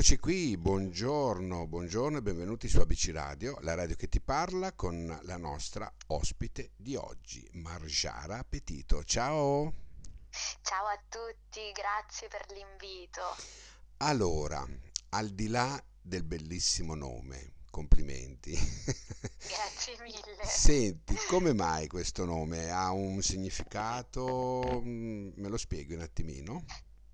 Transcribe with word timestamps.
Eccoci 0.00 0.18
qui, 0.18 0.56
buongiorno, 0.56 1.66
buongiorno 1.66 2.16
e 2.16 2.22
benvenuti 2.22 2.68
su 2.68 2.78
ABC 2.78 3.10
Radio, 3.12 3.58
la 3.60 3.74
radio 3.74 3.96
che 3.96 4.08
ti 4.08 4.18
parla 4.18 4.72
con 4.72 5.20
la 5.24 5.36
nostra 5.36 5.92
ospite 6.06 6.70
di 6.74 6.96
oggi, 6.96 7.46
Marjara 7.52 8.42
Petito. 8.42 9.04
Ciao! 9.04 9.70
Ciao 10.62 10.86
a 10.86 10.98
tutti, 11.06 11.70
grazie 11.72 12.28
per 12.28 12.46
l'invito. 12.48 13.20
Allora, 13.98 14.66
al 15.10 15.28
di 15.28 15.48
là 15.48 15.78
del 16.00 16.24
bellissimo 16.24 16.94
nome, 16.94 17.56
complimenti. 17.70 18.52
Grazie 18.52 19.98
mille. 20.00 20.46
Senti, 20.46 21.14
come 21.28 21.52
mai 21.52 21.88
questo 21.88 22.24
nome? 22.24 22.70
Ha 22.70 22.90
un 22.90 23.20
significato? 23.20 24.80
Mm, 24.82 25.32
Me 25.34 25.48
lo 25.48 25.58
spieghi 25.58 25.92
un 25.92 26.00
attimino? 26.00 26.64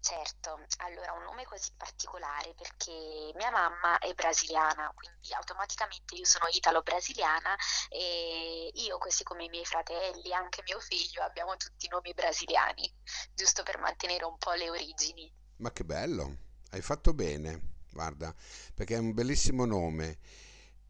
Certo, 0.06 0.60
allora 0.84 1.14
un 1.14 1.24
nome 1.24 1.44
così 1.46 1.72
particolare 1.76 2.54
perché 2.54 3.32
mia 3.34 3.50
mamma 3.50 3.98
è 3.98 4.14
brasiliana, 4.14 4.92
quindi 4.94 5.34
automaticamente 5.34 6.14
io 6.14 6.24
sono 6.24 6.46
italo-brasiliana 6.48 7.56
e 7.88 8.70
io, 8.72 8.98
così 8.98 9.24
come 9.24 9.46
i 9.46 9.48
miei 9.48 9.64
fratelli, 9.64 10.32
anche 10.32 10.62
mio 10.64 10.78
figlio, 10.78 11.22
abbiamo 11.24 11.56
tutti 11.56 11.88
nomi 11.88 12.14
brasiliani, 12.14 12.88
giusto 13.34 13.64
per 13.64 13.78
mantenere 13.78 14.24
un 14.24 14.38
po' 14.38 14.52
le 14.52 14.70
origini. 14.70 15.28
Ma 15.56 15.72
che 15.72 15.84
bello, 15.84 16.36
hai 16.70 16.82
fatto 16.82 17.12
bene, 17.12 17.60
guarda, 17.90 18.32
perché 18.74 18.94
è 18.94 18.98
un 18.98 19.12
bellissimo 19.12 19.64
nome. 19.64 20.18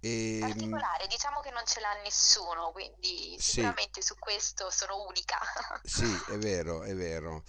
E, 0.01 0.53
mm, 0.55 0.79
Particolare, 0.79 1.07
diciamo 1.07 1.41
che 1.41 1.51
non 1.51 1.65
ce 1.65 1.81
l'ha 1.81 1.95
nessuno, 2.03 2.71
quindi 2.73 3.39
sì, 3.39 3.53
sicuramente 3.53 4.03
su 4.03 4.15
questo 4.19 4.69
sono 4.71 5.05
unica. 5.07 5.39
sì, 5.83 6.23
è 6.27 6.37
vero, 6.39 6.83
è 6.83 6.95
vero. 6.95 7.43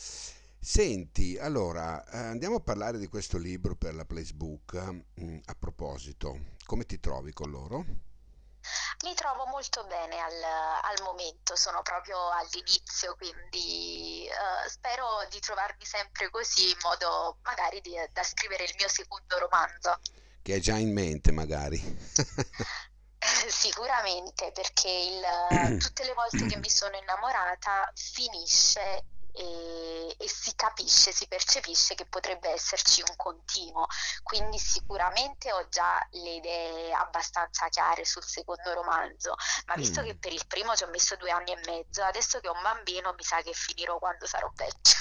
Senti, 0.60 1.38
allora, 1.38 2.04
eh, 2.10 2.18
andiamo 2.18 2.58
a 2.58 2.62
parlare 2.62 2.98
di 2.98 3.08
questo 3.08 3.38
libro 3.38 3.76
per 3.76 3.96
la 3.96 4.06
Placebook. 4.06 4.76
Mm, 5.22 5.38
A 5.46 5.56
proposito, 5.58 6.38
come 6.66 6.86
ti 6.86 7.00
trovi 7.00 7.32
con 7.32 7.50
loro? 7.50 7.86
Mi 9.04 9.14
trovo 9.14 9.46
molto 9.46 9.86
bene 9.86 10.20
al, 10.20 10.34
al 10.44 11.04
momento, 11.04 11.56
sono 11.56 11.82
proprio 11.84 12.18
all'inizio, 12.32 13.16
quindi 13.16 14.26
eh, 14.28 14.70
spero 14.70 15.06
di 15.30 15.40
trovarmi 15.40 15.86
sempre 15.86 16.30
così 16.30 16.70
in 16.72 16.78
modo 16.84 17.38
magari 17.44 17.80
di- 17.82 17.96
da 18.12 18.24
scrivere 18.24 18.66
il 18.66 18.74
mio 18.78 18.90
secondo 18.90 19.38
romanzo. 19.38 20.00
Che 20.42 20.54
hai 20.54 20.60
già 20.62 20.76
in 20.78 20.92
mente, 20.92 21.32
magari. 21.32 21.80
Sicuramente, 23.48 24.52
perché 24.52 24.90
il- 24.90 25.78
tutte 25.80 26.04
le 26.04 26.14
volte 26.14 26.46
che 26.48 26.58
mi 26.58 26.70
sono 26.70 26.98
innamorata 26.98 27.90
finisce 27.96 29.06
e, 29.32 30.16
e 30.18 30.28
si 30.30 30.54
capisce, 30.56 31.12
si 31.12 31.28
percepisce 31.28 31.96
che 31.96 32.06
potrebbe 32.08 32.50
esserci 32.50 33.02
un 33.08 33.16
continuo, 33.16 33.86
quindi 34.24 34.58
sicuramente 34.60 35.52
ho 35.52 35.68
già 35.70 36.06
le 36.12 36.36
idee 36.36 36.94
abbastanza 36.94 37.68
chiare 37.70 38.06
sul 38.06 38.24
secondo 38.24 38.74
romanzo, 38.74 39.36
ma 39.66 39.76
visto 39.76 40.02
che 40.02 40.16
Mm. 40.16 40.18
per 40.20 40.34
il 40.34 40.46
primo 40.48 40.76
ci 40.76 40.84
ho 40.84 40.88
messo 40.90 41.16
due 41.18 41.32
anni 41.32 41.52
e 41.52 41.60
mezzo, 41.66 42.04
adesso 42.04 42.40
che 42.40 42.48
ho 42.48 42.54
un 42.54 42.62
bambino 42.62 43.14
mi 43.14 43.24
sa 43.24 43.42
che 43.42 43.54
finirò 43.54 44.00
quando 44.00 44.26
sarò 44.26 44.52
vecchia. 44.56 44.96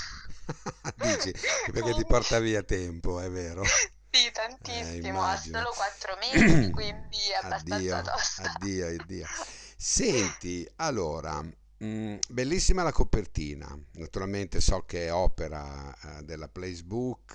Dici, 0.94 1.32
perché 1.70 1.94
ti 1.94 2.04
porta 2.06 2.38
via 2.38 2.62
tempo, 2.62 3.20
è 3.20 3.30
vero? 3.30 3.62
sì, 4.10 4.30
tantissimo, 4.32 5.22
ha 5.24 5.36
solo 5.36 5.72
quattro 5.74 6.16
mesi, 6.20 6.68
quindi 6.70 7.30
è 7.30 7.34
abbastanza 7.36 7.98
Addio, 7.98 8.02
tosta. 8.02 8.50
addio, 8.50 8.86
addio. 8.88 9.26
Senti, 9.76 10.68
allora, 10.76 11.42
mm, 11.84 12.16
bellissima 12.28 12.82
la 12.82 12.92
copertina. 12.92 13.78
Naturalmente 13.92 14.60
so 14.60 14.82
che 14.84 15.06
è 15.06 15.12
opera 15.12 16.18
eh, 16.18 16.22
della 16.24 16.48
Placebook, 16.48 17.34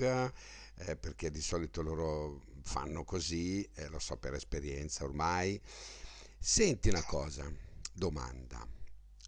eh, 0.75 0.95
perché 0.97 1.29
di 1.31 1.41
solito 1.41 1.81
loro 1.81 2.43
fanno 2.63 3.03
così, 3.03 3.67
e 3.73 3.87
lo 3.89 3.99
so 3.99 4.17
per 4.17 4.33
esperienza 4.33 5.03
ormai. 5.03 5.59
Senti 6.39 6.89
una 6.89 7.03
cosa, 7.03 7.51
domanda. 7.93 8.67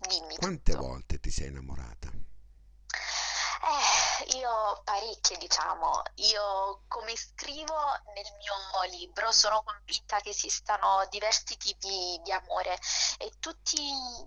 Dimmi 0.08 0.36
Quante 0.36 0.74
tutto. 0.74 0.78
volte 0.78 1.20
ti 1.20 1.32
sei 1.32 1.48
innamorata? 1.50 2.12
Eh, 2.12 4.03
io 4.36 4.82
parecchie, 4.84 5.38
diciamo, 5.38 6.02
io 6.16 6.84
come 6.88 7.16
scrivo 7.16 7.76
nel 8.14 8.26
mio 8.38 8.98
libro 8.98 9.32
sono 9.32 9.64
convinta 9.64 10.20
che 10.20 10.30
esistano 10.30 11.06
diversi 11.10 11.58
tipi 11.58 12.20
di 12.24 12.32
amore 12.32 12.78
e 13.18 13.32
tutti, 13.40 13.78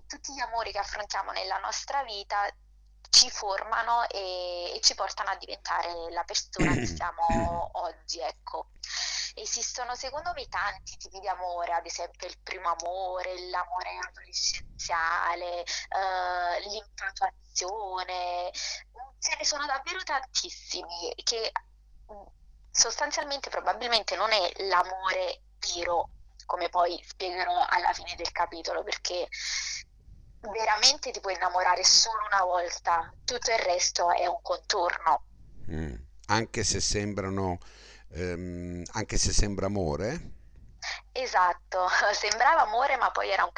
tutti 0.07 0.33
gli 0.33 0.39
amori 0.39 0.71
che 0.71 0.79
affrontiamo 0.79 1.31
nella 1.31 1.57
nostra 1.59 2.03
vita 2.03 2.47
ci 3.09 3.29
formano 3.29 4.07
e, 4.09 4.73
e 4.75 4.79
ci 4.81 4.93
portano 4.95 5.29
a 5.29 5.35
diventare 5.37 6.11
la 6.11 6.23
persona 6.23 6.73
che 6.73 6.85
siamo 6.85 7.69
oggi, 7.73 8.19
ecco. 8.19 8.67
Esistono 9.33 9.93
secondo 9.93 10.31
me 10.33 10.47
tanti 10.47 10.97
tipi 10.97 11.19
di 11.19 11.27
amore, 11.27 11.71
ad 11.73 11.85
esempio 11.85 12.27
il 12.27 12.39
primo 12.41 12.69
amore, 12.69 13.49
l'amore 13.49 13.99
adolescenziale, 14.07 15.61
eh, 15.61 16.59
l'infatuazione, 16.67 18.51
ce 19.27 19.35
ne 19.37 19.43
sono 19.45 19.65
davvero 19.65 20.01
tantissimi 20.03 21.13
che 21.23 21.51
mh, 22.07 22.13
sostanzialmente 22.71 23.49
probabilmente 23.49 24.15
non 24.15 24.31
è 24.31 24.51
l'amore 24.67 25.41
vero, 25.75 26.09
come 26.45 26.69
poi 26.69 26.97
spiegherò 27.05 27.65
alla 27.67 27.91
fine 27.91 28.15
del 28.15 28.31
capitolo, 28.31 28.83
perché 28.83 29.27
veramente 30.39 31.11
ti 31.11 31.19
puoi 31.19 31.33
innamorare 31.33 31.83
solo 31.83 32.19
una 32.31 32.43
volta, 32.43 33.13
tutto 33.25 33.51
il 33.51 33.59
resto 33.59 34.11
è 34.13 34.25
un 34.27 34.39
contorno. 34.41 35.25
Mm. 35.71 35.95
Anche 36.27 36.63
se 36.63 36.79
sembrano, 36.79 37.57
ehm, 38.13 38.83
anche 38.93 39.17
se 39.17 39.33
sembra 39.33 39.65
amore? 39.65 40.35
Esatto, 41.19 41.87
sembrava 42.13 42.61
amore, 42.61 42.95
ma 42.95 43.09
poi 43.09 43.31
era 43.31 43.43
un. 43.43 43.49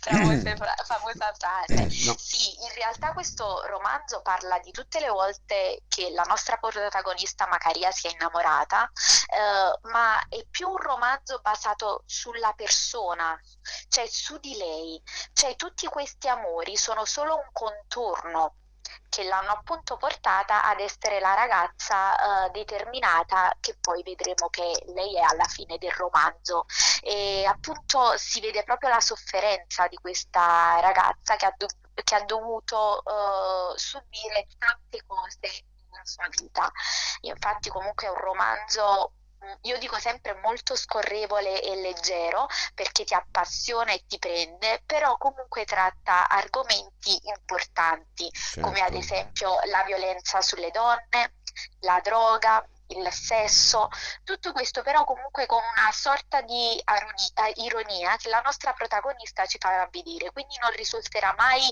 Famosa, 0.00 0.56
fra- 0.56 0.74
famosa 0.86 1.34
frase. 1.36 1.74
No. 2.06 2.14
Sì, 2.16 2.62
in 2.62 2.72
realtà 2.74 3.12
questo 3.12 3.66
romanzo 3.66 4.22
parla 4.22 4.58
di 4.60 4.70
tutte 4.70 4.98
le 5.00 5.10
volte 5.10 5.82
che 5.86 6.10
la 6.12 6.22
nostra 6.22 6.56
protagonista 6.56 7.46
Macaria 7.46 7.90
si 7.90 8.06
è 8.06 8.10
innamorata, 8.10 8.90
eh, 9.28 9.78
ma 9.90 10.18
è 10.28 10.46
più 10.50 10.70
un 10.70 10.78
romanzo 10.78 11.40
basato 11.42 12.02
sulla 12.06 12.54
persona, 12.54 13.38
cioè 13.90 14.06
su 14.06 14.38
di 14.38 14.56
lei. 14.56 15.02
Cioè 15.34 15.56
tutti 15.56 15.86
questi 15.88 16.28
amori 16.28 16.74
sono 16.78 17.04
solo 17.04 17.36
un 17.36 17.48
contorno 17.52 18.54
che 19.10 19.24
l'hanno 19.24 19.50
appunto 19.50 19.96
portata 19.98 20.64
ad 20.64 20.80
essere 20.80 21.20
la 21.20 21.34
ragazza 21.34 22.46
eh, 22.46 22.50
determinata 22.50 23.54
che 23.60 23.76
poi 23.78 24.02
vedremo 24.02 24.48
che 24.48 24.72
lei 24.94 25.16
è 25.16 25.20
alla 25.20 25.44
fine 25.44 25.76
del 25.76 25.90
romanzo 25.92 26.64
e 27.02 27.44
appunto 27.44 28.16
si 28.16 28.40
vede 28.40 28.62
proprio 28.64 28.88
la 28.88 29.00
sofferenza 29.00 29.86
di 29.88 29.96
questa 29.96 30.78
ragazza 30.80 31.36
che 31.36 31.46
ha, 31.46 31.54
dov- 31.56 32.02
che 32.02 32.14
ha 32.14 32.24
dovuto 32.24 33.02
eh, 33.04 33.78
subire 33.78 34.46
tante 34.56 35.04
cose 35.06 35.38
nella 35.90 36.04
sua 36.04 36.28
vita. 36.30 36.70
Infatti 37.22 37.68
comunque 37.68 38.06
è 38.06 38.10
un 38.10 38.16
romanzo 38.16 39.12
io 39.62 39.78
dico 39.78 39.98
sempre 39.98 40.34
molto 40.42 40.76
scorrevole 40.76 41.62
e 41.62 41.76
leggero 41.76 42.46
perché 42.74 43.04
ti 43.04 43.14
appassiona 43.14 43.92
e 43.92 44.04
ti 44.06 44.18
prende, 44.18 44.82
però 44.86 45.16
comunque 45.16 45.64
tratta 45.64 46.28
argomenti 46.28 47.18
importanti 47.24 48.30
come 48.60 48.80
ad 48.80 48.92
Certo. 48.92 48.98
esempio 48.98 49.58
la 49.66 49.82
violenza 49.84 50.40
sulle 50.40 50.70
donne, 50.70 51.34
la 51.80 52.00
droga, 52.02 52.64
il 52.88 53.08
sesso, 53.12 53.88
tutto 54.24 54.52
questo 54.52 54.82
però 54.82 55.04
comunque 55.04 55.46
con 55.46 55.58
una 55.76 55.92
sorta 55.92 56.40
di 56.42 56.76
eh, 56.78 57.52
ironia 57.62 58.16
che 58.16 58.28
la 58.28 58.40
nostra 58.40 58.72
protagonista 58.72 59.46
ci 59.46 59.58
fa 59.58 59.88
vedere, 59.90 60.32
quindi 60.32 60.56
non 60.60 60.70
risulterà 60.72 61.34
mai 61.36 61.62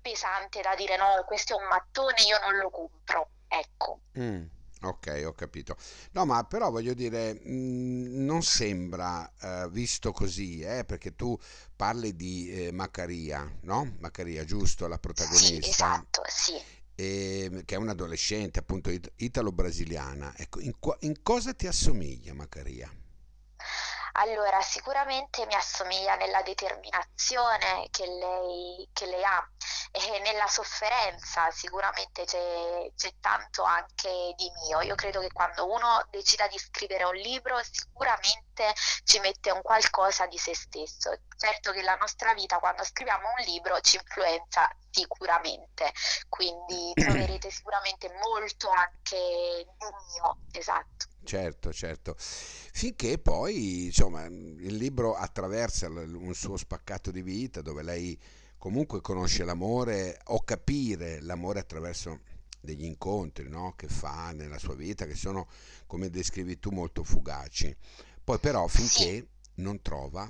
pesante 0.00 0.60
da 0.60 0.74
dire 0.74 0.96
no, 0.96 1.24
questo 1.26 1.58
è 1.58 1.60
un 1.60 1.68
mattone, 1.68 2.22
io 2.22 2.38
non 2.40 2.56
lo 2.58 2.70
compro. 2.70 3.30
Ecco. 3.48 4.00
Mm, 4.18 4.44
ok, 4.82 5.22
ho 5.26 5.32
capito. 5.32 5.76
No, 6.12 6.24
ma 6.24 6.44
però 6.44 6.70
voglio 6.70 6.94
dire, 6.94 7.40
mm, 7.46 8.24
non 8.24 8.42
sembra 8.42 9.30
eh, 9.40 9.68
visto 9.70 10.12
così, 10.12 10.60
eh, 10.60 10.84
perché 10.84 11.14
tu 11.14 11.36
parli 11.76 12.14
di 12.16 12.50
eh, 12.66 12.72
Macaria, 12.72 13.50
no? 13.62 13.96
Macaria, 14.00 14.44
giusto, 14.44 14.86
la 14.86 14.94
Sì, 14.94 15.00
protagonista, 15.00 15.68
esatto, 15.68 16.22
sì. 16.26 16.52
e- 16.94 17.62
che 17.64 17.74
è 17.74 17.78
un'adolescente, 17.78 18.58
appunto, 18.60 18.90
it- 18.90 19.12
italo-brasiliana. 19.16 20.34
Ecco, 20.36 20.60
in, 20.60 20.74
qua- 20.78 20.96
in 21.00 21.22
cosa 21.22 21.52
ti 21.54 21.66
assomiglia 21.66 22.34
Macaria? 22.34 22.90
Allora, 24.20 24.60
sicuramente 24.62 25.46
mi 25.46 25.54
assomiglia 25.54 26.16
nella 26.16 26.42
determinazione 26.42 27.86
che 27.90 28.04
lei, 28.04 28.88
che 28.92 29.06
lei 29.06 29.22
ha 29.22 29.48
e 29.92 30.18
nella 30.18 30.48
sofferenza, 30.48 31.50
sicuramente 31.52 32.24
c'è 32.24 32.90
c'è 32.96 33.12
tanto 33.20 33.62
anche 33.62 34.34
di 34.36 34.50
mio. 34.64 34.80
Io 34.80 34.96
credo 34.96 35.20
che 35.20 35.30
quando 35.32 35.70
uno 35.70 36.04
decida 36.10 36.48
di 36.48 36.58
scrivere 36.58 37.04
un 37.04 37.14
libro, 37.14 37.60
sicuramente 37.62 38.74
ci 39.04 39.20
mette 39.20 39.52
un 39.52 39.62
qualcosa 39.62 40.26
di 40.26 40.36
se 40.36 40.54
stesso. 40.54 41.12
Certo 41.36 41.70
che 41.70 41.82
la 41.82 41.94
nostra 41.94 42.34
vita, 42.34 42.58
quando 42.58 42.82
scriviamo 42.82 43.28
un 43.28 43.44
libro, 43.44 43.80
ci 43.80 43.96
influenza 43.96 44.68
sicuramente, 44.98 45.92
quindi 46.28 46.92
troverete 46.94 47.50
sicuramente 47.50 48.10
molto 48.28 48.68
anche 48.68 49.64
di 49.64 49.86
mio, 50.12 50.38
esatto. 50.52 51.06
Certo, 51.24 51.72
certo. 51.72 52.14
Finché 52.18 53.18
poi, 53.18 53.86
insomma, 53.86 54.24
il 54.24 54.76
libro 54.76 55.14
attraversa 55.14 55.88
un 55.88 56.34
suo 56.34 56.56
spaccato 56.56 57.10
di 57.10 57.22
vita 57.22 57.60
dove 57.60 57.82
lei 57.82 58.18
comunque 58.56 59.00
conosce 59.00 59.44
l'amore 59.44 60.18
o 60.24 60.42
capire 60.42 61.20
l'amore 61.20 61.60
attraverso 61.60 62.20
degli 62.60 62.84
incontri 62.84 63.48
no? 63.48 63.74
che 63.76 63.88
fa 63.88 64.32
nella 64.32 64.58
sua 64.58 64.74
vita, 64.74 65.06
che 65.06 65.14
sono, 65.14 65.48
come 65.86 66.10
descrivi 66.10 66.58
tu, 66.58 66.70
molto 66.70 67.04
fugaci. 67.04 67.76
Poi 68.24 68.38
però 68.38 68.66
finché 68.66 69.28
non 69.56 69.80
trova 69.80 70.28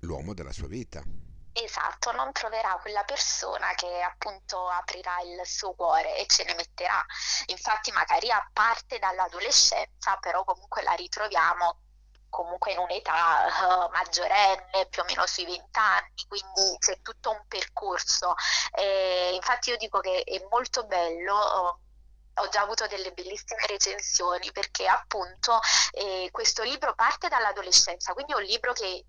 l'uomo 0.00 0.34
della 0.34 0.52
sua 0.52 0.68
vita. 0.68 1.02
Esatto, 1.56 2.10
non 2.10 2.32
troverà 2.32 2.76
quella 2.80 3.04
persona 3.04 3.74
che 3.74 4.02
appunto 4.02 4.68
aprirà 4.68 5.20
il 5.20 5.40
suo 5.46 5.72
cuore 5.74 6.16
e 6.16 6.26
ce 6.26 6.42
ne 6.42 6.54
metterà. 6.54 7.04
Infatti 7.46 7.92
magari 7.92 8.28
a 8.30 8.44
parte 8.52 8.98
dall'adolescenza, 8.98 10.16
però 10.16 10.42
comunque 10.42 10.82
la 10.82 10.92
ritroviamo 10.94 11.78
comunque 12.28 12.72
in 12.72 12.78
un'età 12.78 13.46
uh, 13.46 13.90
maggiorenne, 13.92 14.88
più 14.90 15.02
o 15.02 15.04
meno 15.04 15.24
sui 15.26 15.44
20 15.44 15.78
anni, 15.78 16.24
quindi 16.26 16.76
c'è 16.80 17.00
tutto 17.02 17.30
un 17.30 17.44
percorso. 17.46 18.34
E 18.72 19.32
infatti 19.34 19.70
io 19.70 19.76
dico 19.76 20.00
che 20.00 20.24
è 20.24 20.44
molto 20.50 20.84
bello. 20.86 21.34
Uh, 21.36 21.82
ho 22.42 22.48
già 22.48 22.62
avuto 22.62 22.88
delle 22.88 23.12
bellissime 23.12 23.64
recensioni 23.66 24.50
perché 24.50 24.88
appunto 24.88 25.60
eh, 25.92 26.28
questo 26.32 26.64
libro 26.64 26.92
parte 26.94 27.28
dall'adolescenza, 27.28 28.12
quindi 28.12 28.32
è 28.32 28.36
un 28.36 28.42
libro 28.42 28.72
che 28.72 29.04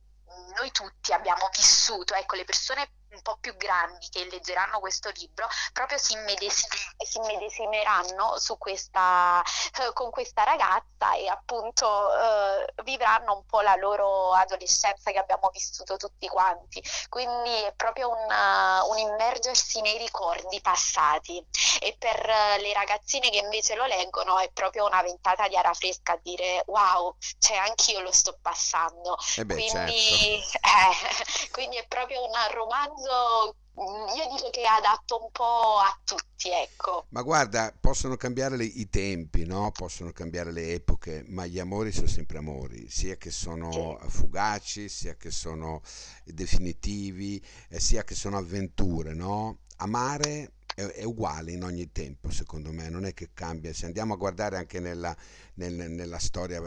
noi 0.57 0.71
tutti 0.71 1.13
abbiamo 1.13 1.49
vissuto, 1.51 2.13
ecco, 2.13 2.35
le 2.35 2.45
persone 2.45 2.89
un 3.15 3.21
po' 3.21 3.37
più 3.39 3.55
grandi 3.55 4.07
che 4.09 4.27
leggeranno 4.29 4.79
questo 4.79 5.09
libro 5.15 5.47
proprio 5.71 5.97
si, 5.97 6.13
immedesim- 6.13 6.73
si 6.97 7.17
immedesimeranno 7.17 8.37
su 8.37 8.57
questa, 8.57 9.43
eh, 9.81 9.93
con 9.93 10.09
questa 10.11 10.43
ragazza 10.43 11.13
e 11.15 11.27
appunto 11.27 11.85
eh, 11.85 12.73
vivranno 12.83 13.35
un 13.35 13.45
po' 13.45 13.61
la 13.61 13.75
loro 13.75 14.33
adolescenza 14.33 15.11
che 15.11 15.19
abbiamo 15.19 15.49
vissuto 15.51 15.97
tutti 15.97 16.27
quanti. 16.27 16.83
Quindi 17.09 17.51
è 17.63 17.73
proprio 17.75 18.09
un, 18.09 18.17
uh, 18.17 18.89
un 18.89 18.97
immergersi 18.97 19.81
nei 19.81 19.97
ricordi 19.97 20.59
passati 20.61 21.43
e 21.79 21.95
per 21.97 22.19
uh, 22.19 22.61
le 22.61 22.73
ragazzine 22.73 23.29
che 23.29 23.37
invece 23.37 23.75
lo 23.75 23.85
leggono 23.85 24.39
è 24.39 24.49
proprio 24.51 24.85
una 24.85 25.01
ventata 25.01 25.47
di 25.47 25.55
aria 25.55 25.73
fresca 25.73 26.13
a 26.13 26.19
dire 26.21 26.63
wow, 26.67 27.15
cioè 27.39 27.57
anch'io 27.57 28.01
lo 28.01 28.11
sto 28.11 28.37
passando. 28.41 29.17
Eh 29.37 29.45
beh, 29.45 29.53
quindi, 29.53 30.43
certo. 30.43 30.57
eh, 31.45 31.49
quindi 31.51 31.77
è 31.77 31.85
proprio 31.87 32.23
un 32.23 32.33
romanzo 32.51 33.04
romanzo 33.05 33.55
mm, 33.79 34.07
io 34.17 34.35
dico 34.35 34.49
che 34.49 34.61
è 34.61 34.65
adatto 34.65 35.21
un 35.23 35.31
po' 35.31 35.77
a 35.79 35.99
tutti, 36.03 36.49
ecco. 36.49 37.07
Ma 37.09 37.21
guarda, 37.21 37.73
possono 37.79 38.17
cambiare 38.17 38.57
le, 38.57 38.65
i 38.65 38.89
tempi, 38.89 39.45
no? 39.45 39.71
Possono 39.71 40.11
cambiare 40.11 40.51
le 40.51 40.73
epoche, 40.73 41.23
ma 41.27 41.45
gli 41.45 41.59
amori 41.59 41.91
sono 41.93 42.07
sempre 42.07 42.37
amori, 42.39 42.89
sia 42.89 43.15
che 43.15 43.31
sono 43.31 43.97
Sì, 43.97 44.09
fugaci, 44.09 44.89
sia 44.89 45.15
che 45.15 45.31
sono 45.31 45.81
definitivi, 46.25 47.41
eh, 47.69 47.79
sia 47.79 48.03
che 48.03 48.15
sono 48.15 48.37
avventure, 48.37 49.13
no? 49.13 49.59
Amare 49.77 50.55
è, 50.73 50.81
è 50.83 51.03
uguale 51.05 51.51
in 51.53 51.63
ogni 51.63 51.89
tempo, 51.91 52.29
secondo 52.31 52.71
me, 52.73 52.89
non 52.89 53.05
è 53.05 53.13
che 53.13 53.29
cambia. 53.33 53.73
Se 53.73 53.85
andiamo 53.85 54.13
a 54.13 54.17
guardare 54.17 54.57
anche 54.57 54.79
nella, 54.81 55.15
nel- 55.55 55.89
nella 55.91 56.19
storia 56.19 56.59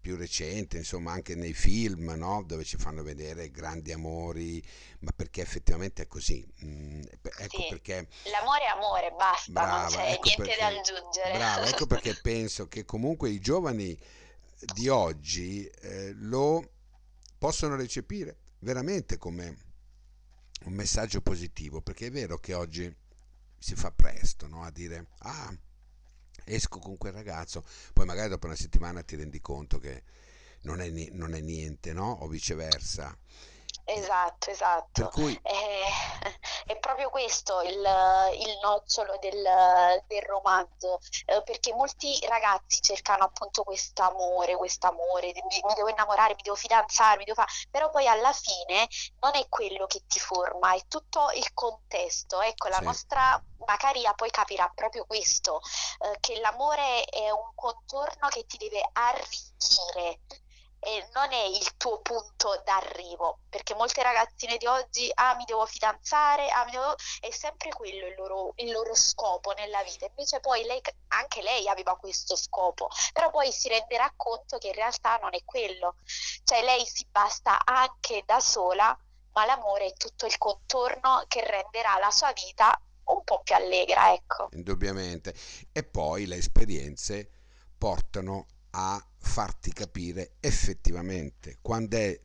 più 0.00 0.16
recente, 0.16 0.76
insomma, 0.76 1.12
anche 1.12 1.34
nei 1.34 1.52
film, 1.54 2.10
no? 2.16 2.42
Dove 2.44 2.64
ci 2.64 2.76
fanno 2.76 3.02
vedere 3.02 3.50
grandi 3.50 3.92
amori, 3.92 4.62
ma 5.00 5.10
perché 5.14 5.40
effettivamente 5.40 6.02
è 6.02 6.06
così. 6.06 6.46
Mm, 6.64 7.02
ecco 7.22 7.60
sì. 7.60 7.66
perché 7.68 8.08
L'amore 8.30 8.64
è 8.64 8.68
amore, 8.68 9.10
basta, 9.16 9.52
non 9.52 9.70
Brava, 9.70 9.88
c'è 9.88 10.12
ecco 10.12 10.22
niente 10.24 10.56
da 10.58 10.66
perché, 10.66 10.78
aggiungere. 10.78 11.32
brava, 11.32 11.66
ecco 11.68 11.86
perché 11.88 12.14
penso 12.20 12.68
che 12.68 12.84
comunque 12.84 13.30
i 13.30 13.40
giovani 13.40 13.98
di 14.74 14.88
oggi 14.88 15.64
eh, 15.66 16.12
lo 16.14 16.72
possono 17.38 17.76
recepire 17.76 18.36
veramente 18.60 19.16
come 19.18 19.56
un 20.64 20.72
messaggio 20.72 21.20
positivo, 21.20 21.80
perché 21.80 22.06
è 22.06 22.10
vero 22.10 22.38
che 22.38 22.54
oggi 22.54 22.92
si 23.58 23.74
fa 23.74 23.90
presto, 23.92 24.46
no? 24.46 24.62
A 24.62 24.70
dire, 24.70 25.06
ah, 25.18 25.54
esco 26.48 26.78
con 26.78 26.96
quel 26.96 27.12
ragazzo, 27.12 27.64
poi 27.92 28.06
magari 28.06 28.28
dopo 28.28 28.46
una 28.46 28.56
settimana 28.56 29.02
ti 29.02 29.16
rendi 29.16 29.40
conto 29.40 29.78
che 29.78 30.02
non 30.62 30.80
è, 30.80 30.90
non 31.12 31.34
è 31.34 31.40
niente, 31.40 31.92
no? 31.92 32.10
O 32.10 32.28
viceversa. 32.28 33.16
Esatto, 33.88 34.50
esatto. 34.50 35.08
cui, 35.08 35.38
Eh, 35.42 35.82
È, 36.66 36.78
proprio 36.78 37.08
questo 37.08 37.62
il, 37.62 37.72
il 37.72 38.58
nocciolo 38.62 39.16
del, 39.18 39.42
del 40.06 40.22
romanzo, 40.22 40.98
eh, 41.24 41.42
perché 41.42 41.72
molti 41.72 42.18
ragazzi 42.26 42.82
cercano 42.82 43.24
appunto 43.24 43.62
questo 43.64 44.02
amore, 44.02 44.56
questo 44.56 44.88
amore, 44.88 45.32
mi, 45.32 45.60
mi 45.64 45.74
devo 45.74 45.88
innamorare, 45.88 46.34
mi 46.34 46.42
devo 46.42 46.56
fidanzare, 46.56 47.16
mi 47.16 47.24
devo 47.24 47.40
fare, 47.40 47.50
però 47.70 47.88
poi 47.88 48.06
alla 48.06 48.32
fine 48.32 48.86
non 49.20 49.34
è 49.34 49.48
quello 49.48 49.86
che 49.86 50.02
ti 50.06 50.18
forma, 50.18 50.74
è 50.74 50.82
tutto 50.86 51.30
il 51.34 51.54
contesto. 51.54 52.42
Ecco, 52.42 52.68
la 52.68 52.78
sì, 52.78 52.84
nostra 52.84 53.42
Macaria 53.66 54.12
poi 54.12 54.30
capirà 54.30 54.70
proprio 54.74 55.06
questo, 55.06 55.60
eh, 56.00 56.18
che 56.20 56.38
l'amore 56.40 57.04
è 57.04 57.30
un 57.30 57.52
contorno 57.54 58.28
che 58.28 58.44
ti 58.44 58.58
deve 58.58 58.86
arricchire 58.92 60.20
e 60.80 61.08
non 61.12 61.32
è 61.32 61.44
il 61.44 61.76
tuo 61.76 62.00
punto 62.00 62.60
d'arrivo, 62.64 63.40
perché 63.48 63.74
molte 63.74 64.02
ragazzine 64.02 64.56
di 64.56 64.66
oggi, 64.66 65.10
ah, 65.14 65.34
mi 65.34 65.44
devo 65.44 65.66
fidanzare, 65.66 66.48
ah, 66.50 66.64
mi 66.64 66.70
devo... 66.70 66.94
è 67.20 67.30
sempre 67.30 67.70
quello 67.70 68.06
il 68.06 68.14
loro, 68.16 68.52
il 68.56 68.70
loro 68.70 68.94
scopo 68.94 69.52
nella 69.52 69.82
vita. 69.82 70.06
Invece 70.06 70.40
poi 70.40 70.64
lei, 70.64 70.80
anche 71.08 71.42
lei 71.42 71.68
aveva 71.68 71.96
questo 71.96 72.36
scopo, 72.36 72.88
però 73.12 73.30
poi 73.30 73.50
si 73.50 73.68
renderà 73.68 74.12
conto 74.16 74.58
che 74.58 74.68
in 74.68 74.74
realtà 74.74 75.16
non 75.16 75.34
è 75.34 75.42
quello. 75.44 75.96
Cioè 76.44 76.62
lei 76.62 76.84
si 76.86 77.06
basta 77.10 77.64
anche 77.64 78.22
da 78.24 78.40
sola, 78.40 78.96
ma 79.32 79.44
l'amore 79.46 79.86
è 79.86 79.92
tutto 79.94 80.26
il 80.26 80.38
contorno 80.38 81.24
che 81.26 81.44
renderà 81.44 81.98
la 81.98 82.10
sua 82.10 82.32
vita 82.32 82.80
un 83.04 83.24
po' 83.24 83.40
più 83.42 83.54
allegra, 83.54 84.12
ecco. 84.12 84.48
indubbiamente. 84.52 85.34
E 85.72 85.82
poi 85.82 86.26
le 86.26 86.36
esperienze 86.36 87.30
portano 87.76 88.46
a 88.70 89.02
farti 89.18 89.72
capire 89.72 90.36
effettivamente 90.40 91.58
quando 91.60 91.96
è 91.96 92.20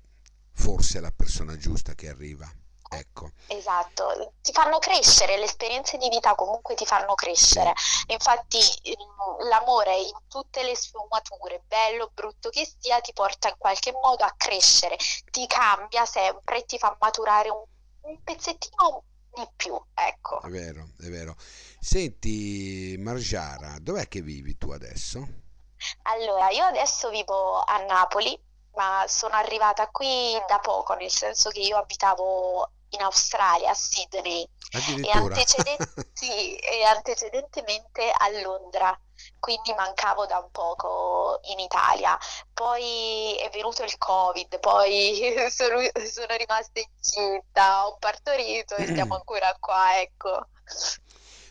forse 0.53 0.99
la 0.99 1.11
persona 1.11 1.57
giusta 1.57 1.93
che 1.95 2.09
arriva. 2.09 2.51
Ecco, 2.89 3.31
Esatto, 3.47 4.33
ti 4.41 4.51
fanno 4.51 4.77
crescere, 4.77 5.37
le 5.37 5.45
esperienze 5.45 5.97
di 5.97 6.09
vita 6.09 6.35
comunque 6.35 6.75
ti 6.75 6.85
fanno 6.85 7.15
crescere. 7.15 7.73
Infatti, 8.07 8.59
ehm, 8.83 9.47
l'amore 9.49 9.97
in 9.97 10.13
tutte 10.27 10.61
le 10.63 10.75
sfumature, 10.75 11.63
bello 11.67 12.11
brutto 12.13 12.49
che 12.49 12.71
sia, 12.79 13.01
ti 13.01 13.11
porta 13.13 13.49
in 13.49 13.55
qualche 13.57 13.91
modo 13.91 14.23
a 14.23 14.33
crescere, 14.37 14.95
ti 15.31 15.47
cambia 15.47 16.05
sempre 16.05 16.65
ti 16.65 16.77
fa 16.77 16.95
maturare 16.99 17.49
un, 17.49 17.63
un 18.01 18.21
pezzettino 18.23 19.03
di 19.33 19.47
più, 19.55 19.73
ecco. 19.95 20.41
è 20.41 20.49
vero, 20.49 20.89
è 20.99 21.07
vero. 21.09 21.35
Senti, 21.79 22.95
Margiara, 22.99 23.77
dov'è 23.79 24.07
che 24.07 24.21
vivi 24.21 24.55
tu 24.57 24.69
adesso? 24.69 25.42
Allora, 26.03 26.49
io 26.49 26.65
adesso 26.65 27.09
vivo 27.09 27.61
a 27.61 27.77
Napoli, 27.85 28.37
ma 28.75 29.05
sono 29.07 29.35
arrivata 29.35 29.87
qui 29.89 30.33
da 30.47 30.59
poco, 30.59 30.93
nel 30.95 31.09
senso 31.11 31.49
che 31.49 31.59
io 31.59 31.77
abitavo 31.77 32.69
in 32.89 33.01
Australia, 33.01 33.71
a 33.71 33.73
Sydney, 33.73 34.47
e, 34.99 35.09
Addirittura. 35.09 35.35
antecede- 35.35 35.81
sì, 36.11 36.55
e 36.55 36.83
antecedentemente 36.83 38.11
a 38.11 38.29
Londra, 38.41 38.97
quindi 39.39 39.73
mancavo 39.73 40.25
da 40.25 40.39
un 40.39 40.51
poco 40.51 41.39
in 41.43 41.59
Italia. 41.59 42.17
Poi 42.53 43.35
è 43.39 43.49
venuto 43.49 43.83
il 43.83 43.97
Covid, 43.97 44.59
poi 44.59 45.33
sono, 45.49 45.79
sono 46.11 46.35
rimasta 46.37 46.79
incinta, 46.81 47.87
ho 47.87 47.97
partorito 47.97 48.75
e 48.75 48.87
siamo 48.93 49.15
ancora 49.15 49.55
qua, 49.59 49.99
ecco. 49.99 50.47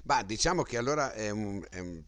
Ma 0.05 0.23
diciamo 0.23 0.63
che 0.63 0.77
allora 0.77 1.13
è, 1.13 1.31
un- 1.31 1.65
è 1.71 1.79
un- 1.79 2.03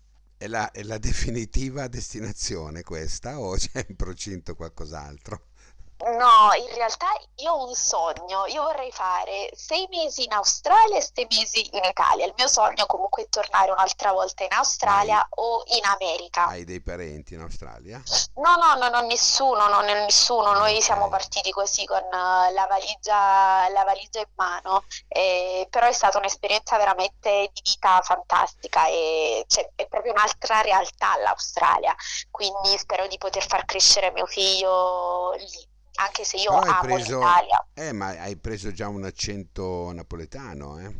è 0.44 0.46
la, 0.46 0.70
è 0.72 0.82
la 0.82 0.98
definitiva 0.98 1.88
destinazione 1.88 2.82
questa 2.82 3.40
o 3.40 3.56
c'è 3.56 3.86
in 3.88 3.96
procinto 3.96 4.54
qualcos'altro? 4.54 5.46
No, 6.04 6.52
in 6.54 6.74
realtà 6.74 7.06
io 7.36 7.52
ho 7.52 7.66
un 7.66 7.74
sogno, 7.74 8.44
io 8.46 8.62
vorrei 8.62 8.92
fare 8.92 9.50
sei 9.54 9.86
mesi 9.90 10.24
in 10.24 10.32
Australia 10.32 10.98
e 10.98 11.00
sei 11.00 11.26
mesi 11.30 11.66
in 11.76 11.82
Italia. 11.84 12.26
Il 12.26 12.34
mio 12.36 12.46
sogno 12.46 12.84
comunque 12.86 13.22
è 13.24 13.28
tornare 13.28 13.70
un'altra 13.70 14.12
volta 14.12 14.42
in 14.42 14.52
Ma 14.86 14.96
hai, 14.96 15.16
Australia 15.16 15.26
o 15.30 15.62
in 15.66 15.84
America. 15.84 16.46
hai 16.46 16.64
dei 16.64 16.82
parenti 16.82 17.34
in 17.34 17.40
Australia? 17.40 18.02
No, 18.34 18.56
no, 18.56 18.74
no, 18.74 18.88
non 18.90 19.06
nessuno, 19.06 19.68
non 19.68 19.88
è 19.88 20.04
nessuno. 20.04 20.52
Noi 20.52 20.80
Ok, 20.80 20.82
siamo 20.82 21.08
partiti 21.08 21.50
così 21.52 21.86
con 21.86 22.02
eh, 22.02 22.52
la 22.52 22.66
valigia, 22.68 23.68
la 23.70 23.84
valigia 23.84 24.20
in 24.20 24.30
mano, 24.34 24.84
eh, 25.08 25.66
però 25.70 25.86
è 25.86 25.92
stata 25.92 26.18
un'esperienza 26.18 26.76
veramente 26.76 27.50
di 27.52 27.60
vita 27.62 28.00
fantastica 28.02 28.86
e 28.88 29.44
cioè, 29.48 29.70
è 29.74 29.86
proprio 29.86 30.12
un'altra 30.12 30.60
realtà 30.60 31.16
l'Australia, 31.22 31.94
quindi 32.30 32.76
spero 32.78 33.06
di 33.06 33.16
poter 33.18 33.46
far 33.46 33.64
crescere 33.64 34.10
mio 34.12 34.26
figlio 34.26 35.32
lì. 35.32 35.72
Anche 35.96 36.24
se 36.24 36.36
io 36.38 36.52
Però 36.52 36.64
amo 36.64 36.74
preso, 36.78 37.08
l'Italia. 37.08 37.66
eh, 37.74 37.92
ma 37.92 38.08
hai 38.08 38.36
preso 38.38 38.72
già 38.72 38.88
un 38.88 39.04
accento 39.04 39.92
napoletano, 39.92 40.78
eh? 40.80 40.94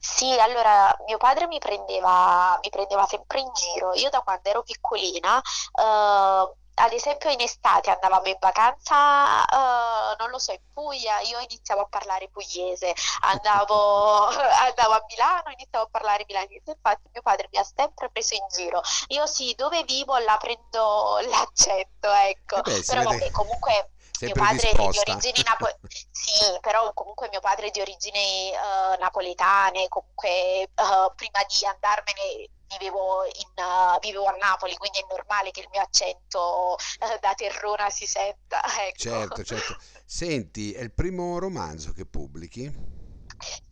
Sì, 0.00 0.38
allora 0.40 0.94
mio 1.06 1.18
padre 1.18 1.46
mi 1.46 1.58
prendeva, 1.58 2.58
mi 2.62 2.68
prendeva 2.70 3.06
sempre 3.06 3.40
in 3.40 3.50
giro. 3.52 3.94
Io 3.94 4.08
da 4.10 4.20
quando 4.20 4.48
ero 4.48 4.62
piccolina, 4.62 5.38
eh, 5.40 6.52
ad 6.80 6.92
esempio 6.92 7.30
in 7.30 7.40
estate 7.40 7.90
andavamo 7.90 8.26
in 8.28 8.36
vacanza, 8.40 9.44
eh, 9.46 10.16
non 10.18 10.30
lo 10.30 10.38
so, 10.38 10.52
in 10.52 10.60
Puglia, 10.72 11.20
io 11.20 11.38
iniziavo 11.40 11.82
a 11.82 11.86
parlare 11.88 12.28
pugliese, 12.30 12.92
andavo, 13.20 14.26
andavo 14.66 14.92
a 14.94 15.04
Milano, 15.08 15.50
iniziavo 15.52 15.84
a 15.86 15.88
parlare 15.90 16.24
milanese. 16.26 16.70
Infatti 16.70 17.08
mio 17.12 17.22
padre 17.22 17.48
mi 17.52 17.58
ha 17.58 17.64
sempre 17.64 18.10
preso 18.10 18.34
in 18.34 18.46
giro. 18.48 18.80
Io 19.08 19.26
sì, 19.26 19.54
dove 19.56 19.82
vivo 19.84 20.16
la 20.18 20.36
prendo 20.38 21.18
l'accento, 21.28 22.10
ecco. 22.10 22.62
beh, 22.62 22.82
si 22.82 22.84
Però 22.84 23.02
vabbè, 23.02 23.30
comunque 23.30 23.90
sei 24.18 24.32
mio 24.32 24.44
padre 24.44 24.70
è 24.70 24.74
di 24.74 24.98
origini 24.98 25.42
napoletane. 25.44 25.88
Sì, 26.10 26.58
però 26.60 26.92
comunque 26.92 27.28
mio 27.30 27.40
padre 27.40 27.68
è 27.68 27.70
di 27.70 27.80
origini 27.80 28.50
eh, 28.50 28.96
napoletane, 28.98 29.86
comunque 29.88 30.28
eh, 30.28 30.68
prima 31.14 31.40
di 31.46 31.66
andarmene 31.66 32.50
vivevo, 32.66 33.24
in, 33.24 33.52
eh, 33.54 33.98
vivevo 34.00 34.26
a 34.26 34.36
Napoli, 34.36 34.76
quindi 34.76 34.98
è 34.98 35.06
normale 35.08 35.52
che 35.52 35.60
il 35.60 35.68
mio 35.70 35.80
accento 35.80 36.76
da 37.20 37.34
terrona 37.34 37.90
si 37.90 38.06
senta, 38.06 38.60
ecco. 38.82 38.98
Certo, 38.98 39.44
certo. 39.44 39.76
Senti, 40.04 40.72
è 40.72 40.80
il 40.80 40.92
primo 40.92 41.38
romanzo 41.38 41.92
che 41.92 42.04
pubblichi? 42.04 42.96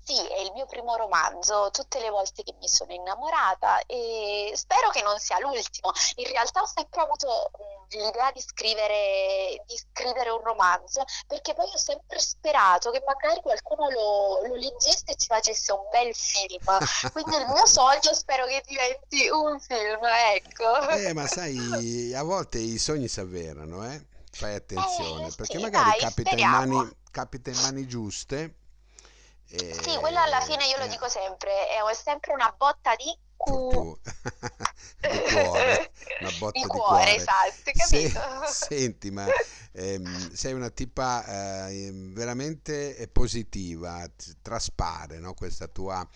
Sì, 0.06 0.24
è 0.24 0.38
il 0.38 0.52
mio 0.52 0.66
primo 0.66 0.94
romanzo, 0.94 1.70
tutte 1.72 1.98
le 1.98 2.10
volte 2.10 2.44
che 2.44 2.54
mi 2.60 2.68
sono 2.68 2.92
innamorata 2.92 3.80
e 3.86 4.52
spero 4.54 4.90
che 4.90 5.02
non 5.02 5.18
sia 5.18 5.40
l'ultimo. 5.40 5.90
In 6.16 6.28
realtà 6.28 6.60
ho 6.60 6.66
sempre 6.66 7.00
avuto 7.00 7.50
l'idea 7.90 8.30
di 8.32 8.40
scrivere, 8.40 9.62
di 9.66 9.76
scrivere 9.76 10.30
un 10.30 10.42
romanzo, 10.42 11.04
perché 11.26 11.54
poi 11.54 11.66
ho 11.72 11.76
sempre 11.78 12.18
sperato 12.18 12.90
che 12.90 13.02
magari 13.06 13.40
qualcuno 13.40 13.88
lo, 13.90 14.46
lo 14.46 14.54
leggesse 14.54 15.04
e 15.06 15.16
ci 15.16 15.26
facesse 15.26 15.72
un 15.72 15.88
bel 15.90 16.14
film. 16.14 16.78
Quindi 17.12 17.36
il 17.36 17.46
mio 17.46 17.66
sogno 17.66 18.12
spero 18.12 18.46
che 18.46 18.62
diventi 18.66 19.28
un 19.28 19.58
film, 19.60 20.04
ecco. 20.34 20.88
Eh, 20.90 21.12
ma 21.12 21.26
sai, 21.26 22.12
a 22.14 22.22
volte 22.22 22.58
i 22.58 22.78
sogni 22.78 23.08
si 23.08 23.20
avverano, 23.20 23.84
eh? 23.90 24.04
Fai 24.30 24.52
Eh 24.52 24.56
attenzione, 24.56 25.32
perché 25.32 25.56
sì, 25.56 25.62
magari 25.62 25.90
dai, 25.90 25.98
capita 25.98 26.34
in 26.36 26.48
mani, 26.48 26.90
capita 27.10 27.50
in 27.50 27.56
mani 27.60 27.86
giuste 27.86 28.54
Sì, 29.46 29.96
quello 29.98 30.20
alla 30.20 30.40
fine 30.40 30.66
io 30.66 30.76
lo 30.76 30.84
eh, 30.84 30.88
dico 30.88 31.08
sempre, 31.08 31.68
è 31.68 31.94
sempre 31.94 32.32
una 32.34 32.52
botta 32.56 32.94
di 32.96 33.16
cu. 33.36 33.98
di 35.00 35.20
cuore, 35.20 35.88
una 36.18 36.32
Di 36.52 36.62
botta 36.62 36.68
di 36.68 36.80
cuore, 36.80 37.14
cuore. 37.20 37.30
esatto, 37.30 37.70
Se- 37.70 37.76
capito? 37.76 38.20
senti, 38.42 39.10
ma 39.10 39.32
ehm, 39.72 40.30
sei 40.32 40.52
una 40.54 40.70
tipa 40.70 41.66
eh, 41.68 41.90
veramente 42.12 42.96
eh, 42.96 43.08
positiva, 43.08 44.08
traspare, 44.42 45.18
no? 45.18 45.34
Questa 45.34 45.66
tua 45.68 46.06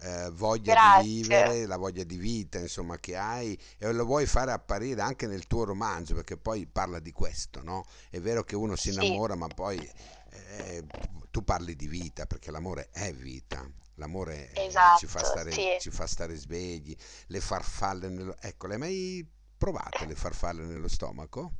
eh, 0.00 0.30
voglia 0.32 0.74
di 0.74 0.90
Grazie. 0.90 0.90
vivere, 0.90 1.66
la 1.66 1.76
voglia 1.76 2.04
di 2.04 2.16
vita, 2.16 2.58
insomma, 2.58 2.98
che 2.98 3.16
hai 3.16 3.58
e 3.78 3.92
lo 3.92 4.04
vuoi 4.04 4.26
fare 4.26 4.52
apparire 4.52 5.00
anche 5.02 5.26
nel 5.26 5.46
tuo 5.46 5.64
romanzo, 5.64 6.14
perché 6.14 6.36
poi 6.36 6.66
parla 6.66 6.98
di 6.98 7.12
questo, 7.12 7.62
no? 7.62 7.84
È 8.10 8.20
vero 8.20 8.42
che 8.44 8.56
uno 8.56 8.76
si 8.76 8.88
Sì, 8.88 8.90
innamora, 8.90 9.34
ma 9.36 9.48
poi 9.48 9.88
eh, 10.30 10.84
tu 11.30 11.44
parli 11.44 11.76
di 11.76 11.86
vita, 11.86 12.26
perché 12.26 12.50
l'amore 12.50 12.88
è 12.92 13.12
vita. 13.12 13.68
L'amore 14.02 14.50
eh, 14.50 14.68
ci 14.98 15.06
fa 15.06 15.20
esatto, 15.20 15.24
stare, 15.24 15.52
sì. 15.52 15.76
ci 15.78 15.90
fa 15.90 16.06
stare 16.08 16.34
svegli, 16.34 16.96
le 17.28 17.40
farfalle 17.40 18.08
nello... 18.08 18.34
Ecco, 18.40 18.66
le 18.66 18.74
hai 18.74 18.80
mai 18.80 19.30
provate 19.56 20.06
le 20.06 20.16
farfalle 20.16 20.64
nello 20.64 20.88
stomaco? 20.88 21.52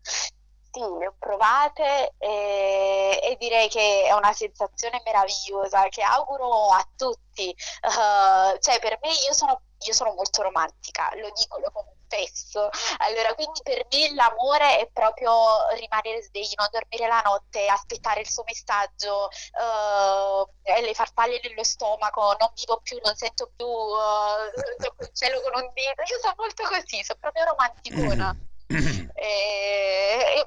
Sì, 0.00 0.80
le 0.80 1.06
ho 1.08 1.14
provate 1.18 2.14
e, 2.16 3.20
e 3.22 3.36
direi 3.38 3.68
che 3.68 4.04
è 4.04 4.12
una 4.12 4.32
sensazione 4.32 5.02
meravigliosa 5.04 5.88
che 5.88 6.00
auguro 6.00 6.70
a 6.70 6.88
tutti. 6.96 7.50
Eh, 7.50 8.58
cioè, 8.60 8.78
per 8.80 8.98
me 9.02 9.10
io 9.26 9.34
sono, 9.34 9.60
io 9.78 9.92
sono 9.92 10.14
molto 10.14 10.40
romantica, 10.40 11.10
lo 11.16 11.30
dico, 11.34 11.58
lo 11.58 11.70
confesso. 12.10 12.68
Allora, 12.98 13.34
quindi 13.34 13.60
per 13.62 13.86
me 13.90 14.14
l'amore 14.14 14.80
è 14.80 14.90
proprio 14.92 15.30
rimanere 15.78 16.22
svegli, 16.22 16.52
non 16.56 16.68
dormire 16.70 17.06
la 17.06 17.22
notte, 17.24 17.68
aspettare 17.68 18.20
il 18.20 18.28
suo 18.28 18.42
messaggio, 18.44 19.30
eh, 19.30 20.80
le 20.82 20.94
farfalle 20.94 21.40
nello 21.42 21.62
stomaco, 21.64 22.36
non 22.38 22.50
vivo 22.54 22.80
più, 22.82 22.98
non 23.04 23.14
sento 23.14 23.50
più, 23.54 23.66
eh, 23.66 24.50
il 25.06 25.10
cielo 25.14 25.40
con 25.42 25.62
un 25.62 25.70
dito. 25.72 26.02
Io 26.02 26.18
sono 26.20 26.34
molto 26.36 26.64
così, 26.64 27.02
sono 27.04 27.18
proprio 27.20 27.44
romanticona. 27.44 28.36
E, 28.66 29.08
e 29.14 29.89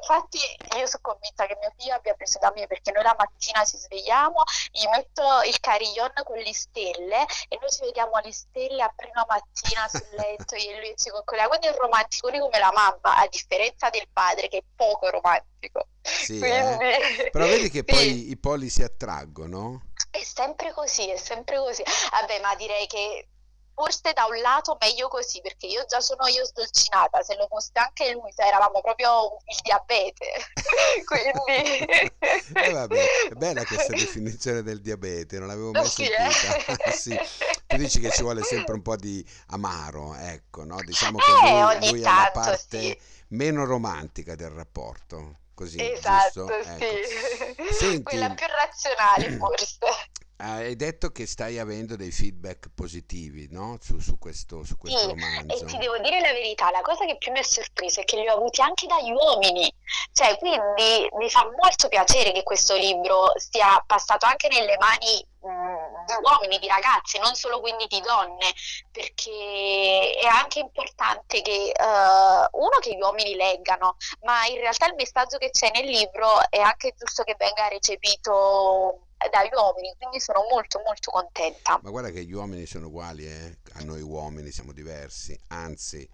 infatti 0.04 0.38
io 0.78 0.86
sono 0.86 1.02
convinta 1.02 1.46
che 1.48 1.58
mio 1.60 1.72
figlio 1.78 1.96
abbia 1.96 2.14
preso 2.14 2.38
da 2.40 2.52
me 2.56 2.68
perché 2.68 2.92
noi 2.92 3.04
la 3.04 3.16
mattina 3.18 3.64
ci 3.64 3.78
svegliamo, 3.78 4.44
gli 4.72 4.86
metto 4.92 5.24
il 5.46 5.60
carillon 5.60 6.12
con 6.24 6.38
le 6.38 6.54
stelle 6.54 7.26
e 7.48 7.58
noi 7.60 7.70
ci 7.72 7.82
vediamo 7.82 8.20
le 8.22 8.34
stelle 8.34 8.84
a 8.84 8.94
prima 8.94 9.26
mattina 9.28 9.88
sul 9.88 10.08
letto, 10.20 10.56
io 10.56 10.72
e 10.72 10.80
lui 10.80 10.94
ci 10.98 11.10
coccoliamo, 11.10 11.50
quindi 11.50 11.68
è 11.68 11.76
romantico 11.78 12.30
lui 12.30 12.40
come 12.40 12.60
la 12.60 12.72
mamma, 12.74 13.18
a 13.18 13.28
differenza 13.28 13.90
del 13.90 14.08
padre 14.12 14.50
che 14.50 14.58
è 14.58 14.64
poco 14.76 15.10
romantico. 15.10 15.88
Sì, 16.02 16.40
eh? 16.40 16.76
Quindi 16.76 17.30
Però 17.32 17.46
vedi 17.46 17.70
che 17.70 17.84
sì. 17.88 17.94
poi 17.94 18.30
i 18.30 18.38
poli 18.38 18.70
si 18.70 18.84
attraggono? 18.84 19.92
È 20.12 20.22
sempre 20.22 20.74
così, 20.74 21.10
è 21.10 21.18
sempre 21.18 21.58
così. 21.58 21.84
Vabbè, 22.12 22.40
ma 22.42 22.54
direi 22.56 22.86
che 22.88 23.30
forse 23.74 24.14
da 24.14 24.26
un 24.26 24.40
lato 24.42 24.78
meglio 24.80 25.08
così, 25.08 25.42
perché 25.42 25.68
io 25.68 25.86
già 25.86 26.00
sono 26.00 26.28
io 26.28 26.46
sdolcinata, 26.46 27.22
se 27.22 27.36
lo 27.36 27.48
fosse 27.48 27.72
anche 27.74 28.12
lui, 28.12 28.32
se 28.32 28.44
eravamo 28.44 28.82
proprio 28.82 29.38
il 29.46 29.58
diabete. 29.62 30.28
Quindi 31.06 32.12
E 32.54 32.72
vabbè, 32.72 33.06
è 33.30 33.34
bella 33.36 33.64
questa 33.66 33.94
definizione 33.94 34.62
del 34.64 34.82
diabete, 34.82 35.40
non 35.40 35.48
l'avevo 35.48 35.72
mai 35.72 35.86
sì, 35.88 36.06
sentita. 36.06 36.92
Sì, 36.92 37.12
eh. 37.14 37.28
tu 37.68 37.78
dici 37.78 38.00
che 38.00 38.12
ci 38.12 38.22
vuole 38.22 38.44
sempre 38.44 38.74
un 38.76 38.82
po' 38.82 38.96
di 38.96 39.26
amaro, 39.48 40.16
ecco, 40.16 40.64
no? 40.64 40.82
Diciamo 40.84 41.18
che 41.18 41.32
Eh, 41.32 41.78
lui, 41.80 41.90
lui 41.90 42.00
è 42.00 42.04
la 42.04 42.30
tanto 42.34 42.58
sì. 42.58 42.68
parte 42.68 43.00
meno 43.30 43.66
romantica 43.66 44.36
del 44.36 44.50
rapporto, 44.52 45.40
così, 45.54 45.80
Esatto, 45.82 46.46
giusto? 46.46 46.54
Ecco. 46.70 46.86
sì. 47.74 48.04
Quella 48.04 48.28
Senti, 48.28 48.36
più 48.36 48.46
razionale 48.48 49.38
forse. 49.38 49.78
hai 50.44 50.76
detto 50.76 51.12
che 51.12 51.26
stai 51.26 51.58
avendo 51.58 51.96
dei 51.96 52.12
feedback 52.12 52.68
positivi, 52.76 53.48
no? 53.50 53.78
Su, 53.82 54.00
su 54.00 54.18
questo, 54.18 54.64
su 54.64 54.76
Sì, 54.76 54.78
questo 54.80 55.10
e 55.10 55.14
ti 55.14 55.20
romanzo. 55.22 55.78
devo 55.78 55.98
dire 56.00 56.20
la 56.20 56.32
verità, 56.34 56.70
la 56.72 56.82
cosa 56.82 57.06
che 57.06 57.18
più 57.18 57.32
mi 57.32 57.40
ha 57.40 57.44
sorpreso 57.44 58.02
è 58.02 58.04
che 58.04 58.18
li 58.20 58.28
ho 58.28 58.36
avuti 58.36 58.62
anche 58.62 58.86
dagli 58.88 59.12
uomini, 59.12 59.74
cioè 60.12 60.38
quindi 60.38 60.60
mi 61.18 61.30
fa 61.30 61.50
molto 61.60 61.88
piacere 61.88 62.32
che 62.34 62.44
questo 62.44 62.76
libro 62.76 63.32
sia 63.36 63.82
passato 63.88 64.26
anche 64.26 64.50
nelle 64.50 64.76
mani 64.78 65.26
mh, 65.40 66.06
di 66.06 66.14
uomini, 66.22 66.60
di 66.60 66.68
ragazzi, 66.68 67.20
non 67.20 67.36
solo 67.36 67.60
quindi 67.62 67.86
di 67.88 68.02
donne, 68.02 68.52
perché 68.92 70.18
è 70.22 70.26
anche 70.28 70.60
importante 70.60 71.42
che 71.42 71.70
eh, 71.70 72.48
uno 72.52 72.78
che 72.82 72.96
gli 72.96 73.02
uomini 73.02 73.36
leggano, 73.36 73.96
ma 74.24 74.46
in 74.48 74.58
realtà 74.58 74.88
il 74.88 74.96
messaggio 74.96 75.38
che 75.38 75.50
c'è 75.52 75.72
nel 75.74 75.86
libro 75.86 76.28
è 76.50 76.60
anche 76.60 76.94
giusto 76.98 77.24
che 77.24 77.36
venga 77.38 77.68
recepito 77.70 79.08
dagli 79.32 79.50
uomini, 79.54 79.94
quindi 79.98 80.20
sono 80.20 80.46
molto 80.50 80.82
molto 80.86 81.12
contenta. 81.12 81.80
Ma 81.82 81.90
guarda 81.90 82.10
che 82.10 82.24
gli 82.24 82.34
uomini 82.34 82.66
sono 82.66 82.88
uguali, 82.88 83.26
eh? 83.26 83.58
A 83.74 83.84
noi 83.84 84.02
uomini 84.02 84.52
siamo 84.52 84.72
diversi, 84.74 85.40
anzi, 85.48 86.08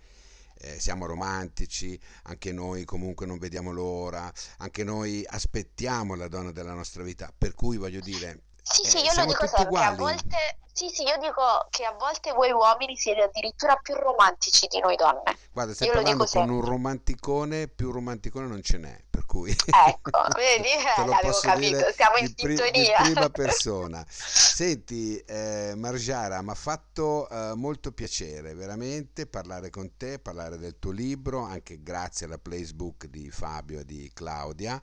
eh, 0.62 0.80
siamo 0.80 1.06
romantici, 1.06 2.00
anche 2.24 2.52
noi 2.52 2.84
comunque 2.86 3.26
non 3.26 3.38
vediamo 3.38 3.72
l'ora, 3.72 4.32
anche 4.58 4.84
noi 4.84 5.26
aspettiamo 5.28 6.16
la 6.16 6.28
donna 6.28 6.52
della 6.52 6.74
nostra 6.74 7.04
vita, 7.04 7.32
per 7.36 7.54
cui 7.54 7.78
voglio 7.78 8.02
dire, 8.02 8.42
Sì, 8.62 8.84
sì, 8.84 8.98
eh, 8.98 9.02
io 9.02 9.14
lo 9.16 9.26
dico 9.26 9.48
sempre, 9.48 9.84
a 9.84 9.96
volte, 9.96 10.60
sì, 10.74 10.90
sì, 10.90 11.04
io 11.04 11.18
dico 11.18 11.68
che 11.70 11.86
a 11.86 11.94
volte 11.98 12.32
voi 12.34 12.52
uomini 12.52 12.96
siete 12.96 13.22
addirittura 13.24 13.76
più 13.78 13.96
romantici 13.96 14.68
di 14.68 14.80
noi 14.80 14.96
donne. 14.96 15.38
Guarda, 15.52 15.74
stai 15.74 15.88
Io 15.88 15.94
parlando 15.94 16.26
con 16.26 16.42
un 16.44 16.50
sempre. 16.50 16.70
romanticone, 16.70 17.68
più 17.68 17.92
romanticone 17.92 18.48
non 18.48 18.62
ce 18.62 18.78
n'è, 18.78 19.04
per 19.20 19.26
cui 19.26 19.54
Ecco, 19.72 20.32
vedi? 20.36 20.70
te 20.94 21.06
Eh, 21.08 21.08
l'avevo 21.08 21.40
capito, 21.42 21.92
siamo 21.92 22.18
in 22.18 22.28
di, 22.28 22.36
pri- 22.38 22.64
sintonia. 22.64 22.96
prima 22.96 23.30
persona. 23.30 24.06
Senti, 24.08 25.18
eh, 25.20 25.74
Margiara, 25.76 26.42
mi 26.42 26.50
ha 26.50 26.54
fatto 26.56 27.30
eh, 27.30 27.54
molto 27.56 27.92
piacere 27.92 28.54
veramente 28.54 29.28
parlare 29.28 29.70
con 29.70 29.96
te, 29.98 30.20
parlare 30.20 30.58
del 30.58 30.78
tuo 30.80 30.92
libro, 30.92 31.42
anche 31.42 31.82
grazie 31.84 32.26
alla 32.26 32.38
Placebook 32.38 33.08
di 33.08 33.30
Fabio 33.30 33.80
e 33.82 33.86
di 33.86 34.10
Claudia. 34.14 34.82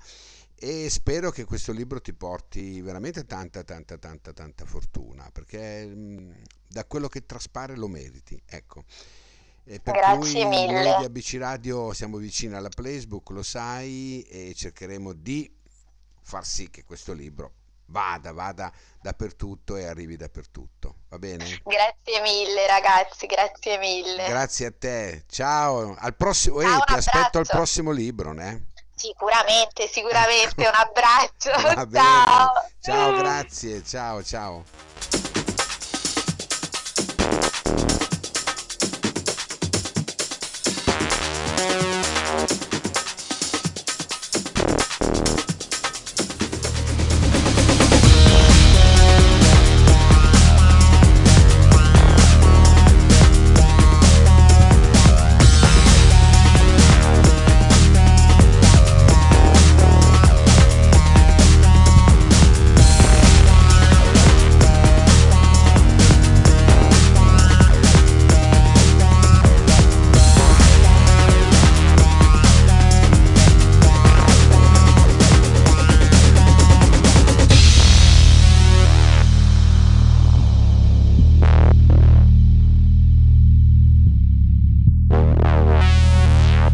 E 0.58 0.88
spero 0.88 1.30
che 1.30 1.44
questo 1.44 1.72
libro 1.72 2.00
ti 2.00 2.14
porti 2.14 2.80
veramente 2.80 3.26
tanta, 3.26 3.62
tanta, 3.62 3.98
tanta, 3.98 4.32
tanta 4.32 4.64
fortuna, 4.64 5.28
perché 5.30 5.84
mm, 5.86 6.30
da 6.68 6.84
quello 6.86 7.08
che 7.08 7.26
traspare 7.26 7.76
lo 7.76 7.88
meriti, 7.88 8.40
ecco. 8.46 8.84
E 9.68 9.80
per 9.80 9.94
Grazie 9.94 10.18
cui 10.18 10.42
noi 10.44 10.66
di 10.66 10.72
mille. 10.72 10.94
ABC 10.94 11.36
Radio 11.38 11.92
siamo 11.92 12.18
vicini 12.18 12.54
alla 12.54 12.68
Placebook, 12.68 13.30
lo 13.30 13.42
sai, 13.42 14.22
e 14.22 14.54
cercheremo 14.54 15.12
di 15.12 15.52
far 16.22 16.44
sì 16.44 16.70
che 16.70 16.84
questo 16.84 17.12
libro 17.12 17.52
vada, 17.86 18.32
vada 18.32 18.72
dappertutto 19.00 19.76
e 19.76 19.86
arrivi 19.86 20.16
dappertutto. 20.16 21.02
Va 21.08 21.18
bene? 21.18 21.44
Grazie 21.64 22.20
mille 22.22 22.66
ragazzi, 22.66 23.26
grazie 23.26 23.78
mille. 23.78 24.28
Grazie 24.28 24.66
a 24.66 24.72
te. 24.76 25.24
Ciao, 25.28 25.96
al 25.98 26.14
prossimo, 26.14 26.60
Ciao, 26.60 26.70
e 26.70 26.74
un 26.74 26.82
ti 26.86 26.92
aspetto 26.94 27.18
al 27.18 27.24
abbraccio. 27.26 27.56
prossimo 27.56 27.90
libro, 27.90 28.32
né? 28.32 28.66
Sicuramente, 28.94 29.88
sicuramente, 29.88 30.66
un 30.66 30.74
abbraccio. 30.74 31.50
Ciao. 31.92 32.52
Ciao, 32.80 33.16
grazie. 33.16 33.84
Ciao, 33.84 34.22
ciao. 34.22 35.25